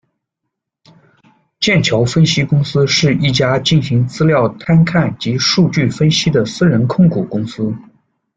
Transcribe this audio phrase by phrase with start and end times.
[1.59, 7.71] 剑桥分析公司，是一家进行资料探勘及数据分析的私人控股公司。